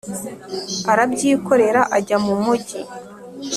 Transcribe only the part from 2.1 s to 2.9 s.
mu mugi